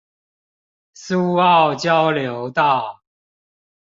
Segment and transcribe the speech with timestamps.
[0.95, 3.03] 蘇澳交流道